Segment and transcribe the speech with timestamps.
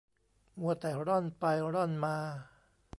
[0.59, 1.43] มัวแต่ร่อนไป
[1.73, 2.17] ร่อนมา